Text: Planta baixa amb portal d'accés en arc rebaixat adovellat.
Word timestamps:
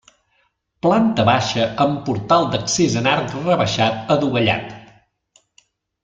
Planta 0.85 1.25
baixa 1.27 1.67
amb 1.85 1.99
portal 2.07 2.47
d'accés 2.55 2.95
en 3.01 3.09
arc 3.13 3.35
rebaixat 3.45 4.09
adovellat. 4.17 4.73